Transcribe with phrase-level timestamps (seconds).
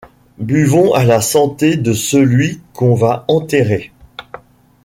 [0.39, 3.91] Buvons à la santé de celui qu’on va enterrer.